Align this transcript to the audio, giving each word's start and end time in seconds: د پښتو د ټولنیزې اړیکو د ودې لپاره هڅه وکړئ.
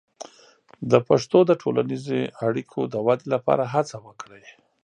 د 0.91 0.93
پښتو 1.07 1.39
د 1.49 1.51
ټولنیزې 1.61 2.19
اړیکو 2.47 2.79
د 2.93 2.95
ودې 3.05 3.27
لپاره 3.33 3.63
هڅه 3.73 3.95
وکړئ. 4.05 4.45